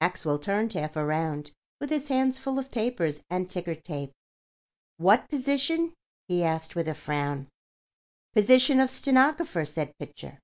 [0.00, 4.10] Maxwell turned half around, with his hands full of papers and ticker tape.
[4.96, 5.94] "What position?"
[6.26, 7.46] he asked, with a frown.
[8.34, 10.40] "Position of stenographer," said Pitcher.